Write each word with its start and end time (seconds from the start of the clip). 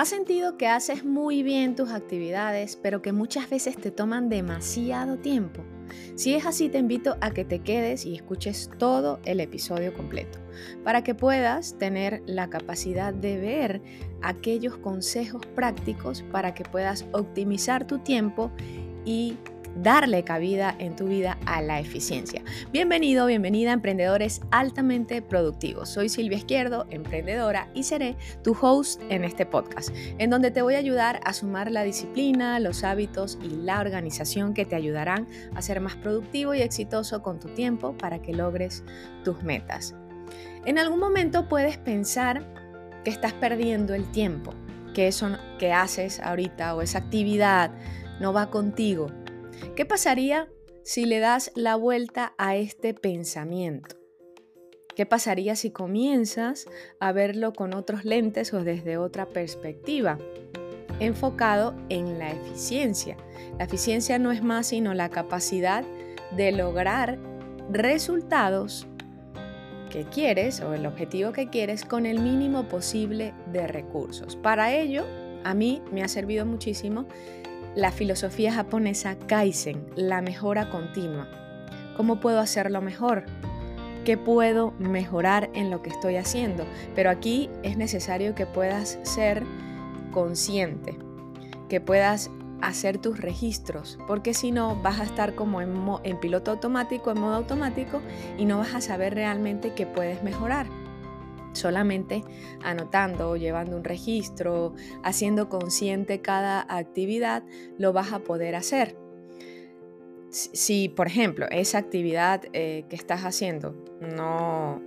¿Has 0.00 0.08
sentido 0.08 0.56
que 0.56 0.66
haces 0.66 1.04
muy 1.04 1.42
bien 1.42 1.76
tus 1.76 1.90
actividades, 1.90 2.74
pero 2.74 3.02
que 3.02 3.12
muchas 3.12 3.50
veces 3.50 3.76
te 3.76 3.90
toman 3.90 4.30
demasiado 4.30 5.18
tiempo? 5.18 5.62
Si 6.14 6.32
es 6.32 6.46
así, 6.46 6.70
te 6.70 6.78
invito 6.78 7.18
a 7.20 7.32
que 7.32 7.44
te 7.44 7.58
quedes 7.58 8.06
y 8.06 8.14
escuches 8.14 8.70
todo 8.78 9.20
el 9.26 9.40
episodio 9.40 9.92
completo, 9.92 10.38
para 10.84 11.04
que 11.04 11.14
puedas 11.14 11.76
tener 11.76 12.22
la 12.24 12.48
capacidad 12.48 13.12
de 13.12 13.36
ver 13.36 13.82
aquellos 14.22 14.78
consejos 14.78 15.44
prácticos 15.54 16.22
para 16.32 16.54
que 16.54 16.64
puedas 16.64 17.04
optimizar 17.12 17.86
tu 17.86 17.98
tiempo 17.98 18.50
y 19.04 19.36
darle 19.76 20.24
cabida 20.24 20.74
en 20.78 20.96
tu 20.96 21.06
vida 21.06 21.38
a 21.46 21.62
la 21.62 21.80
eficiencia. 21.80 22.42
Bienvenido, 22.72 23.26
bienvenida 23.26 23.70
a 23.70 23.74
Emprendedores 23.74 24.40
Altamente 24.50 25.22
Productivos. 25.22 25.88
Soy 25.88 26.08
Silvia 26.08 26.38
Izquierdo, 26.38 26.86
emprendedora, 26.90 27.68
y 27.74 27.84
seré 27.84 28.16
tu 28.42 28.56
host 28.60 29.00
en 29.08 29.24
este 29.24 29.46
podcast, 29.46 29.90
en 30.18 30.30
donde 30.30 30.50
te 30.50 30.62
voy 30.62 30.74
a 30.74 30.78
ayudar 30.78 31.20
a 31.24 31.32
sumar 31.32 31.70
la 31.70 31.82
disciplina, 31.82 32.58
los 32.60 32.84
hábitos 32.84 33.38
y 33.42 33.48
la 33.48 33.80
organización 33.80 34.54
que 34.54 34.64
te 34.64 34.76
ayudarán 34.76 35.26
a 35.54 35.62
ser 35.62 35.80
más 35.80 35.96
productivo 35.96 36.54
y 36.54 36.62
exitoso 36.62 37.22
con 37.22 37.38
tu 37.38 37.48
tiempo 37.48 37.96
para 37.96 38.20
que 38.20 38.32
logres 38.32 38.84
tus 39.24 39.42
metas. 39.42 39.94
En 40.64 40.78
algún 40.78 40.98
momento 41.00 41.48
puedes 41.48 41.78
pensar 41.78 42.44
que 43.04 43.10
estás 43.10 43.32
perdiendo 43.32 43.94
el 43.94 44.10
tiempo, 44.10 44.52
que 44.94 45.08
eso 45.08 45.30
que 45.58 45.72
haces 45.72 46.20
ahorita 46.20 46.74
o 46.74 46.82
esa 46.82 46.98
actividad 46.98 47.70
no 48.20 48.34
va 48.34 48.50
contigo, 48.50 49.10
¿Qué 49.76 49.84
pasaría 49.84 50.48
si 50.82 51.04
le 51.04 51.20
das 51.20 51.52
la 51.54 51.76
vuelta 51.76 52.34
a 52.38 52.56
este 52.56 52.94
pensamiento? 52.94 53.96
¿Qué 54.96 55.06
pasaría 55.06 55.56
si 55.56 55.70
comienzas 55.70 56.66
a 56.98 57.12
verlo 57.12 57.52
con 57.52 57.74
otros 57.74 58.04
lentes 58.04 58.52
o 58.52 58.64
desde 58.64 58.98
otra 58.98 59.26
perspectiva? 59.26 60.18
Enfocado 60.98 61.74
en 61.88 62.18
la 62.18 62.32
eficiencia. 62.32 63.16
La 63.58 63.64
eficiencia 63.64 64.18
no 64.18 64.32
es 64.32 64.42
más 64.42 64.66
sino 64.66 64.92
la 64.92 65.08
capacidad 65.08 65.84
de 66.36 66.52
lograr 66.52 67.18
resultados 67.70 68.86
que 69.90 70.04
quieres 70.04 70.60
o 70.60 70.74
el 70.74 70.86
objetivo 70.86 71.32
que 71.32 71.48
quieres 71.48 71.84
con 71.84 72.06
el 72.06 72.20
mínimo 72.20 72.68
posible 72.68 73.34
de 73.52 73.66
recursos. 73.66 74.36
Para 74.36 74.74
ello, 74.74 75.04
a 75.44 75.54
mí 75.54 75.82
me 75.92 76.02
ha 76.02 76.08
servido 76.08 76.46
muchísimo 76.46 77.06
la 77.74 77.92
filosofía 77.92 78.52
japonesa 78.52 79.16
Kaizen, 79.26 79.86
la 79.96 80.22
mejora 80.22 80.70
continua. 80.70 81.28
¿Cómo 81.96 82.20
puedo 82.20 82.40
hacerlo 82.40 82.80
mejor? 82.80 83.24
¿Qué 84.04 84.16
puedo 84.16 84.72
mejorar 84.78 85.50
en 85.54 85.70
lo 85.70 85.82
que 85.82 85.90
estoy 85.90 86.16
haciendo? 86.16 86.64
Pero 86.94 87.10
aquí 87.10 87.50
es 87.62 87.76
necesario 87.76 88.34
que 88.34 88.46
puedas 88.46 88.98
ser 89.02 89.44
consciente, 90.10 90.96
que 91.68 91.80
puedas 91.80 92.30
hacer 92.62 92.98
tus 92.98 93.20
registros, 93.20 93.98
porque 94.06 94.34
si 94.34 94.50
no 94.50 94.76
vas 94.82 95.00
a 95.00 95.04
estar 95.04 95.34
como 95.34 95.60
en, 95.60 96.20
piloto 96.20 96.50
automático, 96.50 97.10
en 97.10 97.20
modo 97.20 97.34
automático, 97.34 98.00
y 98.36 98.44
no 98.44 98.58
vas 98.58 98.74
a 98.74 98.80
saber 98.80 99.14
realmente 99.14 99.72
qué 99.74 99.86
puedes 99.86 100.22
mejorar 100.22 100.66
solamente 101.52 102.22
anotando, 102.62 103.36
llevando 103.36 103.76
un 103.76 103.84
registro, 103.84 104.74
haciendo 105.02 105.48
consciente 105.48 106.20
cada 106.20 106.66
actividad, 106.68 107.42
lo 107.78 107.92
vas 107.92 108.12
a 108.12 108.20
poder 108.20 108.54
hacer. 108.54 108.96
Si, 110.30 110.88
por 110.88 111.08
ejemplo, 111.08 111.46
esa 111.50 111.78
actividad 111.78 112.42
eh, 112.52 112.84
que 112.88 112.94
estás 112.94 113.22
haciendo 113.24 113.74
no, 114.00 114.80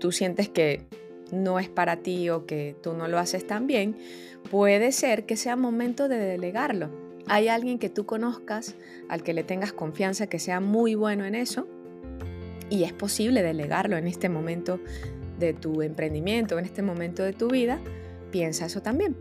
tú 0.00 0.10
sientes 0.10 0.48
que 0.48 0.86
no 1.32 1.58
es 1.58 1.68
para 1.68 1.96
ti 1.96 2.28
o 2.30 2.46
que 2.46 2.76
tú 2.82 2.92
no 2.94 3.08
lo 3.08 3.18
haces 3.18 3.46
tan 3.46 3.66
bien, 3.66 3.96
puede 4.50 4.92
ser 4.92 5.24
que 5.24 5.36
sea 5.36 5.56
momento 5.56 6.08
de 6.08 6.18
delegarlo. 6.18 6.90
Hay 7.26 7.48
alguien 7.48 7.78
que 7.78 7.88
tú 7.88 8.04
conozcas, 8.04 8.74
al 9.08 9.22
que 9.22 9.32
le 9.32 9.44
tengas 9.44 9.72
confianza, 9.72 10.26
que 10.26 10.38
sea 10.38 10.60
muy 10.60 10.94
bueno 10.94 11.24
en 11.24 11.34
eso, 11.34 11.68
y 12.72 12.84
es 12.84 12.94
posible 12.94 13.42
delegarlo 13.42 13.98
en 13.98 14.06
este 14.06 14.30
momento 14.30 14.80
de 15.38 15.52
tu 15.52 15.82
emprendimiento, 15.82 16.58
en 16.58 16.64
este 16.64 16.80
momento 16.80 17.22
de 17.22 17.34
tu 17.34 17.48
vida, 17.48 17.78
piensa 18.30 18.64
eso 18.64 18.80
también. 18.80 19.14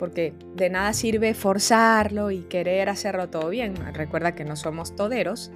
Porque 0.00 0.34
de 0.56 0.68
nada 0.68 0.92
sirve 0.92 1.32
forzarlo 1.34 2.32
y 2.32 2.40
querer 2.40 2.88
hacerlo 2.88 3.28
todo 3.28 3.50
bien. 3.50 3.76
Recuerda 3.94 4.34
que 4.34 4.44
no 4.44 4.56
somos 4.56 4.96
toderos. 4.96 5.52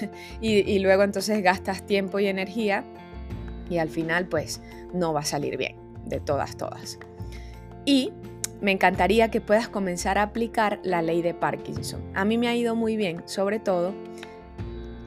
y, 0.40 0.60
y 0.60 0.78
luego 0.78 1.02
entonces 1.02 1.42
gastas 1.42 1.84
tiempo 1.84 2.20
y 2.20 2.26
energía 2.26 2.84
y 3.68 3.76
al 3.76 3.90
final 3.90 4.26
pues 4.26 4.62
no 4.94 5.12
va 5.12 5.20
a 5.20 5.24
salir 5.26 5.58
bien, 5.58 5.76
de 6.06 6.20
todas, 6.20 6.56
todas. 6.56 6.98
Y 7.84 8.14
me 8.62 8.72
encantaría 8.72 9.30
que 9.30 9.42
puedas 9.42 9.68
comenzar 9.68 10.16
a 10.16 10.22
aplicar 10.22 10.80
la 10.82 11.02
ley 11.02 11.20
de 11.20 11.34
Parkinson. 11.34 12.00
A 12.14 12.24
mí 12.24 12.38
me 12.38 12.48
ha 12.48 12.56
ido 12.56 12.74
muy 12.74 12.96
bien, 12.96 13.22
sobre 13.26 13.58
todo 13.58 13.92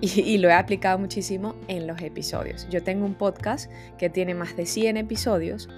y, 0.16 0.38
lo 0.40 0.50
he 0.50 0.54
aplicado 0.54 0.98
muchísimo 0.98 1.56
en 1.68 1.86
los 1.86 2.02
episodios. 2.02 2.68
Yo 2.70 2.84
tengo 2.84 3.06
un 3.06 3.14
podcast 3.14 3.72
que 4.00 4.10
tiene 4.10 4.34
más 4.34 4.56
de 4.58 4.66
100 4.66 4.98
episodios, 4.98 5.70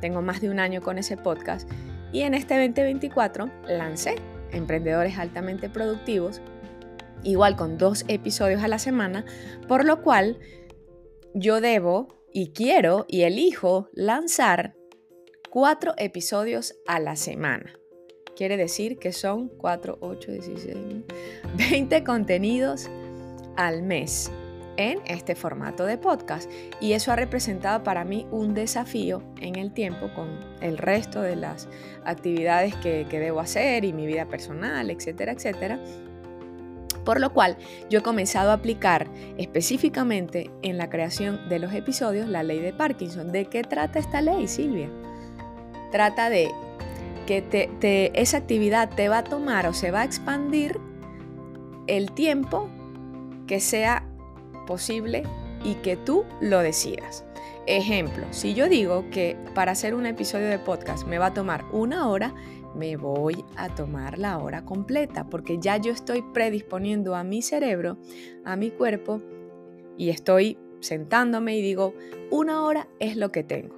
tengo 0.00 0.22
más 0.22 0.40
de 0.40 0.48
un 0.48 0.60
año 0.60 0.80
con 0.80 0.96
ese 0.96 1.16
podcast 1.16 1.68
y 2.12 2.20
en 2.20 2.34
este 2.34 2.54
2024 2.54 3.50
lancé 3.66 4.14
Emprendedores 4.52 5.18
Altamente 5.18 5.68
Productivos, 5.68 6.40
igual 7.24 7.56
con 7.56 7.76
dos 7.76 8.04
episodios 8.06 8.62
a 8.62 8.68
la 8.68 8.78
semana, 8.78 9.24
por 9.66 9.84
lo 9.84 10.02
cual 10.02 10.38
yo 11.34 11.60
debo 11.60 12.22
y 12.32 12.52
quiero 12.52 13.06
y 13.08 13.22
elijo 13.22 13.88
lanzar 13.92 14.76
cuatro 15.50 15.94
episodios 15.96 16.76
a 16.86 17.00
la 17.00 17.16
semana. 17.16 17.72
Quiere 18.36 18.56
decir 18.56 18.98
que 18.98 19.12
son 19.12 19.48
4, 19.48 19.98
8, 20.00 20.32
16, 20.32 20.76
20 21.56 22.04
contenidos 22.04 22.88
al 23.56 23.82
mes 23.82 24.30
en 24.76 25.00
este 25.06 25.34
formato 25.34 25.84
de 25.86 25.98
podcast. 25.98 26.50
Y 26.80 26.92
eso 26.92 27.12
ha 27.12 27.16
representado 27.16 27.82
para 27.82 28.04
mí 28.04 28.26
un 28.30 28.54
desafío 28.54 29.22
en 29.40 29.56
el 29.56 29.72
tiempo 29.72 30.10
con 30.14 30.28
el 30.60 30.78
resto 30.78 31.22
de 31.22 31.36
las 31.36 31.68
actividades 32.04 32.74
que, 32.76 33.06
debo 33.10 33.40
hacer 33.40 33.84
y 33.84 33.92
mi 33.92 34.06
vida 34.06 34.26
personal, 34.26 34.90
etcétera, 34.90 35.32
etcétera. 35.32 35.78
Por 37.04 37.20
lo 37.20 37.32
cual 37.32 37.58
yo 37.90 37.98
he 37.98 38.02
comenzado 38.02 38.50
a 38.50 38.54
aplicar 38.54 39.08
específicamente 39.36 40.50
en 40.62 40.78
la 40.78 40.88
creación 40.88 41.48
de 41.48 41.58
los 41.58 41.72
episodios 41.74 42.28
la 42.28 42.42
ley 42.42 42.60
de 42.60 42.72
Parkinson. 42.72 43.30
¿De 43.30 43.44
qué 43.44 43.62
trata 43.62 43.98
esta 43.98 44.22
ley, 44.22 44.48
Silvia? 44.48 44.88
Trata 45.92 46.30
de 46.30 46.50
que 47.26 47.42
te, 47.42 48.20
esa 48.20 48.38
actividad 48.38 48.88
te 48.88 49.08
va 49.08 49.18
a 49.18 49.24
tomar 49.24 49.66
o 49.66 49.74
se 49.74 49.90
va 49.90 50.00
a 50.00 50.04
expandir 50.04 50.78
el 51.86 52.12
tiempo 52.12 52.70
que 53.46 53.60
sea 53.60 54.06
posible 54.66 55.22
y 55.64 55.74
que 55.76 55.96
tú 55.96 56.24
lo 56.40 56.60
decidas. 56.60 57.24
Ejemplo, 57.66 58.26
si 58.30 58.54
yo 58.54 58.68
digo 58.68 59.08
que 59.10 59.36
para 59.54 59.72
hacer 59.72 59.94
un 59.94 60.06
episodio 60.06 60.48
de 60.48 60.58
podcast 60.58 61.06
me 61.06 61.18
va 61.18 61.26
a 61.26 61.34
tomar 61.34 61.64
una 61.72 62.08
hora, 62.08 62.34
me 62.74 62.96
voy 62.96 63.44
a 63.56 63.74
tomar 63.74 64.18
la 64.18 64.38
hora 64.38 64.64
completa 64.64 65.26
porque 65.28 65.58
ya 65.58 65.76
yo 65.78 65.92
estoy 65.92 66.22
predisponiendo 66.34 67.14
a 67.14 67.24
mi 67.24 67.40
cerebro, 67.40 67.96
a 68.44 68.56
mi 68.56 68.70
cuerpo 68.70 69.22
y 69.96 70.10
estoy 70.10 70.58
sentándome 70.80 71.56
y 71.56 71.62
digo, 71.62 71.94
una 72.30 72.62
hora 72.64 72.88
es 72.98 73.16
lo 73.16 73.32
que 73.32 73.42
tengo. 73.42 73.74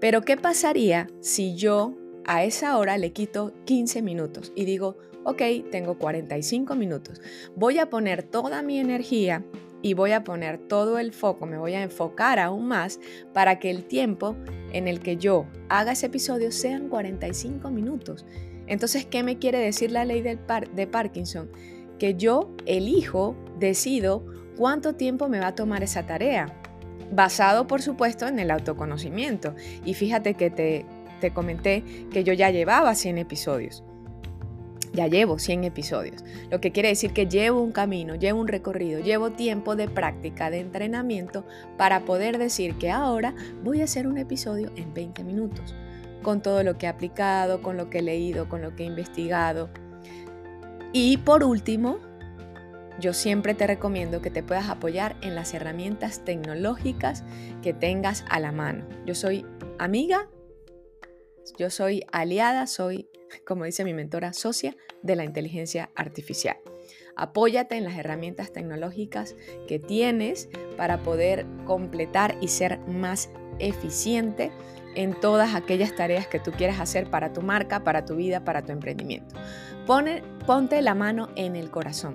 Pero 0.00 0.22
¿qué 0.22 0.36
pasaría 0.36 1.08
si 1.20 1.56
yo 1.56 1.96
a 2.28 2.44
esa 2.44 2.76
hora 2.76 2.98
le 2.98 3.12
quito 3.12 3.54
15 3.64 4.02
minutos 4.02 4.52
y 4.54 4.66
digo, 4.66 4.98
ok, 5.24 5.42
tengo 5.70 5.96
45 5.96 6.74
minutos, 6.74 7.22
voy 7.56 7.78
a 7.78 7.88
poner 7.88 8.22
toda 8.22 8.62
mi 8.62 8.78
energía 8.78 9.46
y 9.80 9.94
voy 9.94 10.12
a 10.12 10.24
poner 10.24 10.58
todo 10.58 10.98
el 10.98 11.14
foco, 11.14 11.46
me 11.46 11.56
voy 11.56 11.72
a 11.72 11.82
enfocar 11.82 12.38
aún 12.38 12.68
más 12.68 13.00
para 13.32 13.58
que 13.58 13.70
el 13.70 13.84
tiempo 13.84 14.36
en 14.74 14.88
el 14.88 15.00
que 15.00 15.16
yo 15.16 15.46
haga 15.70 15.92
ese 15.92 16.06
episodio 16.06 16.52
sean 16.52 16.90
45 16.90 17.70
minutos. 17.70 18.26
Entonces, 18.66 19.06
¿qué 19.06 19.22
me 19.22 19.38
quiere 19.38 19.58
decir 19.58 19.90
la 19.90 20.04
ley 20.04 20.20
de 20.20 20.86
Parkinson? 20.86 21.50
Que 21.98 22.14
yo 22.14 22.54
elijo, 22.66 23.36
decido 23.58 24.26
cuánto 24.54 24.96
tiempo 24.96 25.30
me 25.30 25.40
va 25.40 25.48
a 25.48 25.54
tomar 25.54 25.82
esa 25.82 26.04
tarea, 26.04 26.52
basado 27.10 27.66
por 27.66 27.80
supuesto 27.80 28.26
en 28.26 28.38
el 28.38 28.50
autoconocimiento. 28.50 29.54
Y 29.86 29.94
fíjate 29.94 30.34
que 30.34 30.50
te, 30.50 30.84
te 31.20 31.32
comenté 31.32 31.84
que 32.10 32.24
yo 32.24 32.32
ya 32.32 32.50
llevaba 32.50 32.94
100 32.94 33.18
episodios. 33.18 33.82
Ya 34.92 35.06
llevo 35.06 35.38
100 35.38 35.64
episodios, 35.64 36.24
lo 36.50 36.60
que 36.60 36.72
quiere 36.72 36.88
decir 36.88 37.12
que 37.12 37.26
llevo 37.26 37.60
un 37.60 37.72
camino, 37.72 38.14
llevo 38.14 38.40
un 38.40 38.48
recorrido, 38.48 39.00
llevo 39.00 39.30
tiempo 39.30 39.76
de 39.76 39.86
práctica, 39.86 40.50
de 40.50 40.60
entrenamiento 40.60 41.44
para 41.76 42.00
poder 42.00 42.38
decir 42.38 42.74
que 42.78 42.90
ahora 42.90 43.34
voy 43.62 43.82
a 43.82 43.84
hacer 43.84 44.06
un 44.06 44.16
episodio 44.16 44.72
en 44.76 44.94
20 44.94 45.24
minutos, 45.24 45.74
con 46.22 46.40
todo 46.40 46.62
lo 46.62 46.78
que 46.78 46.86
he 46.86 46.88
aplicado, 46.88 47.60
con 47.60 47.76
lo 47.76 47.90
que 47.90 47.98
he 47.98 48.02
leído, 48.02 48.48
con 48.48 48.62
lo 48.62 48.74
que 48.74 48.84
he 48.84 48.86
investigado. 48.86 49.68
Y 50.92 51.18
por 51.18 51.44
último, 51.44 51.98
yo 52.98 53.12
siempre 53.12 53.54
te 53.54 53.66
recomiendo 53.66 54.20
que 54.22 54.30
te 54.30 54.42
puedas 54.42 54.68
apoyar 54.68 55.16
en 55.20 55.34
las 55.34 55.54
herramientas 55.54 56.24
tecnológicas 56.24 57.24
que 57.62 57.72
tengas 57.72 58.24
a 58.28 58.40
la 58.40 58.52
mano. 58.52 58.84
Yo 59.06 59.14
soy 59.14 59.46
amiga 59.78 60.28
Yo 61.56 61.70
soy 61.70 62.04
aliada, 62.12 62.66
soy, 62.66 63.08
como 63.46 63.64
dice 63.64 63.84
mi 63.84 63.94
mentora, 63.94 64.32
socia 64.32 64.76
de 65.02 65.16
la 65.16 65.24
inteligencia 65.24 65.90
artificial. 65.94 66.56
Apóyate 67.16 67.76
en 67.76 67.84
las 67.84 67.98
herramientas 67.98 68.52
tecnológicas 68.52 69.34
que 69.66 69.78
tienes 69.78 70.48
para 70.76 71.02
poder 71.02 71.46
completar 71.64 72.36
y 72.40 72.48
ser 72.48 72.78
más 72.80 73.30
eficiente 73.58 74.52
en 74.94 75.18
todas 75.18 75.54
aquellas 75.54 75.94
tareas 75.94 76.26
que 76.26 76.40
tú 76.40 76.52
quieras 76.52 76.80
hacer 76.80 77.10
para 77.10 77.32
tu 77.32 77.42
marca, 77.42 77.84
para 77.84 78.04
tu 78.04 78.16
vida, 78.16 78.44
para 78.44 78.62
tu 78.62 78.72
emprendimiento. 78.72 79.34
Pone, 79.86 80.22
ponte 80.46 80.80
la 80.82 80.94
mano 80.94 81.28
en 81.36 81.56
el 81.56 81.70
corazón. 81.70 82.14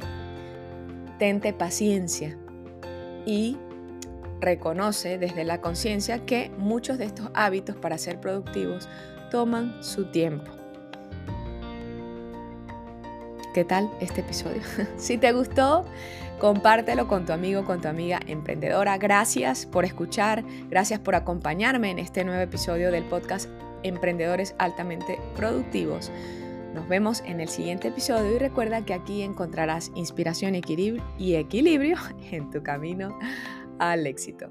Tente 1.20 1.54
paciencia 1.54 2.38
y 3.26 3.58
reconoce 4.44 5.18
desde 5.18 5.44
la 5.44 5.62
conciencia 5.62 6.26
que 6.26 6.52
muchos 6.58 6.98
de 6.98 7.06
estos 7.06 7.30
hábitos 7.34 7.76
para 7.76 7.98
ser 7.98 8.20
productivos 8.20 8.88
toman 9.32 9.84
su 9.84 10.06
tiempo. 10.06 10.52
¿Qué 13.54 13.64
tal 13.64 13.90
este 14.00 14.22
episodio? 14.22 14.62
si 14.98 15.18
te 15.18 15.32
gustó, 15.32 15.86
compártelo 16.40 17.08
con 17.08 17.26
tu 17.26 17.34
amigo, 17.34 17.66
con 17.66 17.82
tu 17.82 17.88
amiga 17.88 18.20
emprendedora. 18.28 18.98
Gracias 18.98 19.66
por 19.66 19.86
escuchar, 19.86 20.44
gracias 20.70 21.00
por 21.00 21.16
acompañarme 21.16 21.92
en 21.92 22.00
este 22.00 22.24
nuevo 22.24 22.42
episodio 22.42 22.92
del 22.92 23.04
podcast 23.04 23.50
Emprendedores 23.84 24.56
Altamente 24.58 25.20
Productivos. 25.36 26.12
Nos 26.74 26.88
vemos 26.88 27.22
en 27.28 27.40
el 27.40 27.50
siguiente 27.50 27.90
episodio 27.90 28.36
y 28.36 28.40
recuerda 28.40 28.84
que 28.84 28.96
aquí 28.96 29.22
encontrarás 29.22 29.92
inspiración 29.94 30.56
y 30.56 31.36
equilibrio 31.36 31.98
en 32.32 32.50
tu 32.50 32.64
camino 32.64 33.16
al 33.80 34.08
éxito. 34.08 34.50